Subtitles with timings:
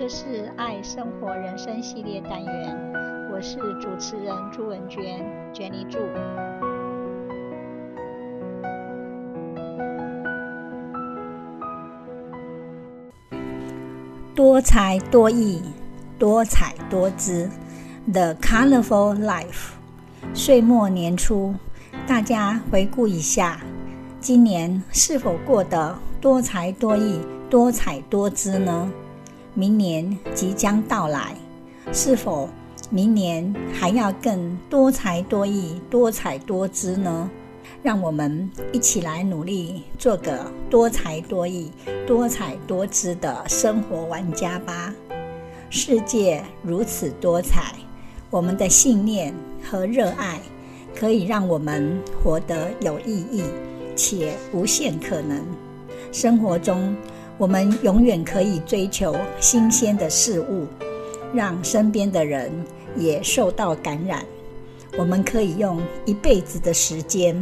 [0.00, 2.74] 这是爱生活人生系列单元，
[3.30, 5.22] 我是主持人朱文娟
[5.52, 5.98] ，Jenny 朱。
[14.34, 15.60] 多才多艺，
[16.18, 17.50] 多彩多姿
[18.10, 19.72] ，The Colorful Life。
[20.32, 21.54] 岁末年初，
[22.06, 23.60] 大家回顾一下，
[24.18, 27.20] 今年是否过得多才多艺、
[27.50, 28.90] 多彩多姿呢？
[29.54, 31.34] 明年即将到来，
[31.92, 32.48] 是否
[32.88, 37.30] 明年还要更多才多艺、多彩多姿呢？
[37.82, 41.70] 让我们一起来努力，做个多才多艺、
[42.06, 44.94] 多彩多姿的生活玩家吧。
[45.68, 47.74] 世界如此多彩，
[48.30, 50.40] 我们的信念和热爱
[50.94, 53.44] 可以让我们活得有意义
[53.96, 55.44] 且无限可能。
[56.12, 56.94] 生活中，
[57.40, 60.66] 我们永远可以追求新鲜的事物，
[61.32, 62.52] 让身边的人
[62.98, 64.22] 也受到感染。
[64.98, 67.34] 我们可以用一辈子的时间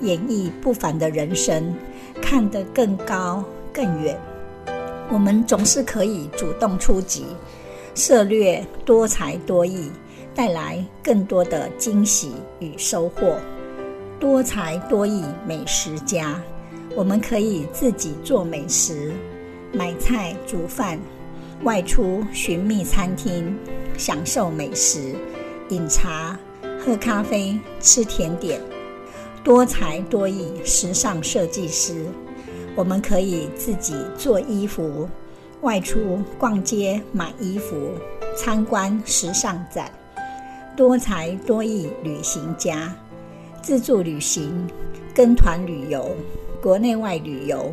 [0.00, 1.74] 演绎不凡的人生，
[2.22, 4.18] 看得更高更远。
[5.10, 7.26] 我们总是可以主动出击，
[7.94, 9.90] 涉猎多才多艺，
[10.34, 13.36] 带来更多的惊喜与收获。
[14.18, 16.40] 多才多艺美食家，
[16.96, 19.12] 我们可以自己做美食。
[19.74, 21.00] 买菜煮饭，
[21.62, 23.56] 外出寻觅餐厅，
[23.96, 25.14] 享受美食，
[25.70, 26.38] 饮茶、
[26.78, 28.60] 喝咖啡、吃甜点。
[29.42, 32.04] 多才多艺，时尚设计师，
[32.76, 35.08] 我们可以自己做衣服，
[35.62, 37.92] 外出逛街买衣服，
[38.36, 39.90] 参观时尚展。
[40.76, 42.94] 多才多艺，旅行家，
[43.62, 44.68] 自助旅行、
[45.14, 46.14] 跟团旅游、
[46.62, 47.72] 国内外旅游。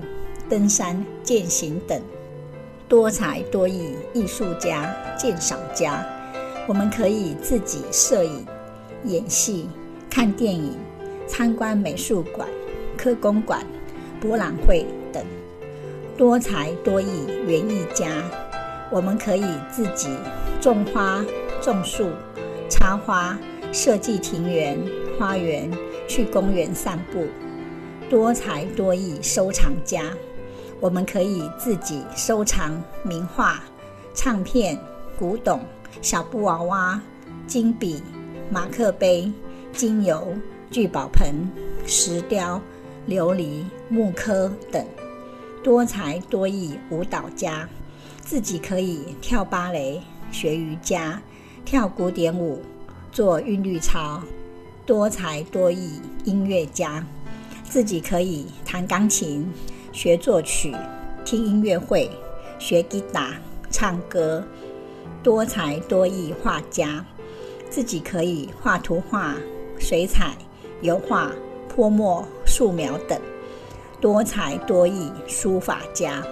[0.50, 2.02] 登山、健行等，
[2.88, 6.04] 多才多艺艺术家、鉴赏家，
[6.68, 8.44] 我们可以自己摄影、
[9.06, 9.70] 演戏、
[10.10, 10.76] 看电影、
[11.28, 12.50] 参观美术馆、
[12.98, 13.64] 科工馆、
[14.20, 15.24] 博览会等。
[16.18, 18.08] 多才多艺园艺家，
[18.92, 20.10] 我们可以自己
[20.60, 21.24] 种花、
[21.62, 22.10] 种树、
[22.68, 23.38] 插花、
[23.72, 24.78] 设计庭园、
[25.18, 25.72] 花园，
[26.08, 27.28] 去公园散步。
[28.10, 30.02] 多才多艺收藏家。
[30.80, 33.64] 我们可以自己收藏名画、
[34.14, 34.80] 唱片、
[35.18, 35.60] 古董、
[36.02, 37.02] 小布娃娃、
[37.46, 38.02] 金笔、
[38.50, 39.32] 马克杯、
[39.74, 40.34] 精油、
[40.72, 41.36] 聚宝盆、
[41.86, 42.62] 石雕、
[43.08, 44.86] 琉璃、木刻等。
[45.62, 47.68] 多才多艺舞蹈家，
[48.22, 50.02] 自己可以跳芭蕾、
[50.32, 51.22] 学瑜伽、
[51.66, 52.62] 跳古典舞、
[53.12, 54.22] 做韵律操。
[54.86, 57.06] 多才多艺音乐家，
[57.64, 59.48] 自己可以弹钢琴。
[60.02, 60.74] 学作曲、
[61.26, 62.10] 听音乐会、
[62.58, 63.34] 学吉他、
[63.70, 64.42] 唱歌，
[65.22, 67.06] 多才多艺画家，
[67.70, 69.36] 自己可以画图画、
[69.78, 70.38] 水彩、
[70.80, 71.34] 油画、
[71.68, 73.20] 泼墨、素描等；
[74.00, 76.24] 多才多艺书法家，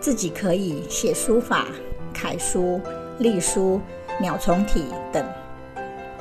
[0.00, 1.66] 自己可以写书法、
[2.14, 2.80] 楷书、
[3.18, 3.80] 隶书、
[4.20, 5.24] 鸟虫体等；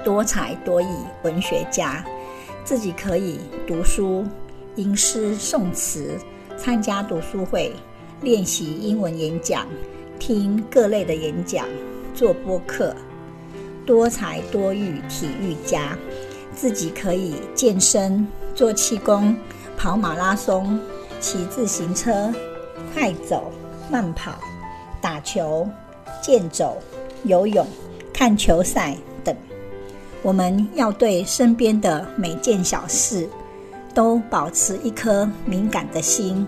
[0.04, 0.88] 多才多艺
[1.22, 2.04] 文学家，
[2.64, 4.26] 自己可以读书、
[4.78, 6.18] 吟诗、诵词。
[6.58, 7.72] 参加读书会，
[8.22, 9.68] 练习英文演讲，
[10.20, 11.66] 听各类的演讲，
[12.16, 12.96] 做播客。
[13.86, 15.98] 多才多艺体育家，
[16.54, 19.34] 自己可以健身、做气功、
[19.78, 20.78] 跑马拉松、
[21.22, 22.34] 骑自行车、
[22.94, 23.50] 快走、
[23.90, 24.38] 慢跑、
[25.00, 25.66] 打球、
[26.22, 26.78] 健走、
[27.24, 27.66] 游泳、
[28.12, 29.34] 看球赛等。
[30.22, 33.30] 我们要对身边的每件小事，
[33.98, 36.46] 都保持一颗敏感的心，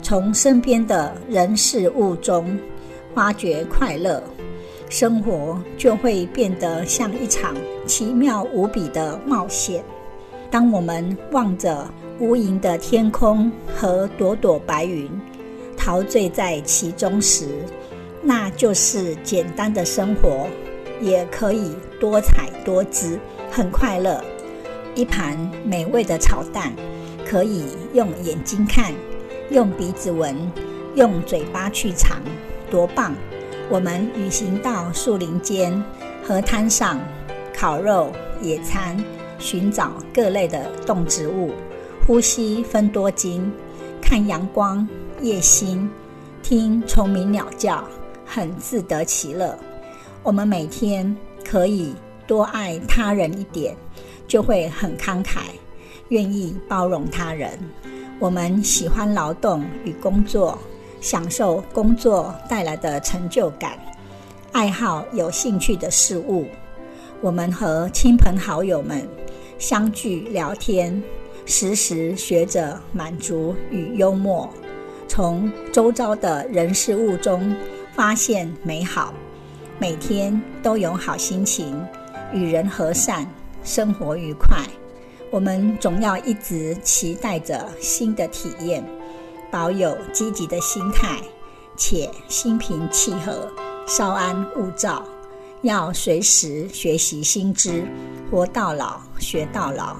[0.00, 2.58] 从身边的人事物中
[3.14, 4.22] 发掘快乐，
[4.88, 7.54] 生活就会变得像一场
[7.86, 9.84] 奇妙无比的冒险。
[10.50, 11.86] 当我们望着
[12.18, 15.06] 无垠的天空和朵朵白云，
[15.76, 17.46] 陶醉在其中时，
[18.22, 20.46] 那就是简单的生活，
[21.02, 23.20] 也可以多彩多姿，
[23.50, 24.24] 很快乐。
[24.96, 26.72] 一盘美味的炒蛋，
[27.28, 28.94] 可以用眼睛看，
[29.50, 30.34] 用鼻子闻，
[30.94, 32.18] 用嘴巴去尝，
[32.70, 33.12] 多棒！
[33.68, 35.84] 我们旅行到树林间、
[36.24, 36.98] 河滩上，
[37.54, 38.10] 烤肉、
[38.40, 38.96] 野餐，
[39.38, 41.52] 寻找各类的动植物，
[42.06, 43.52] 呼吸分多精，
[44.00, 44.88] 看阳光、
[45.20, 45.90] 夜星，
[46.42, 47.84] 听虫鸣鸟叫，
[48.24, 49.58] 很自得其乐。
[50.22, 51.14] 我们每天
[51.44, 51.94] 可以
[52.26, 53.76] 多爱他人一点。
[54.26, 55.38] 就会很慷慨，
[56.08, 57.50] 愿意包容他人。
[58.18, 60.58] 我们喜欢劳动与工作，
[61.00, 63.78] 享受工作带来的成就感。
[64.52, 66.46] 爱好有兴趣的事物。
[67.20, 69.06] 我们和亲朋好友们
[69.58, 71.02] 相聚聊天，
[71.44, 74.48] 时时学着满足与幽默，
[75.06, 77.54] 从周遭的人事物中
[77.94, 79.12] 发现美好，
[79.78, 81.82] 每天都有好心情，
[82.32, 83.26] 与人和善，
[83.66, 84.56] 生活愉快。
[85.30, 88.82] 我们总要一直期待着新的体验，
[89.50, 91.20] 保有积极的心态，
[91.76, 93.50] 且心平气和，
[93.86, 95.04] 稍安勿躁。
[95.62, 97.84] 要随时学习新知，
[98.30, 99.96] 活到老学到老。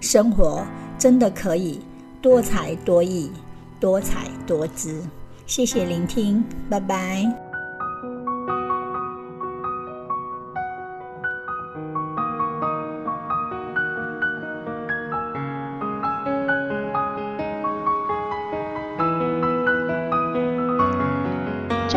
[0.00, 0.62] 生活
[0.98, 1.80] 真的可以
[2.20, 3.32] 多才多艺，
[3.80, 5.02] 多彩多姿。
[5.46, 7.47] 谢谢聆听，拜拜。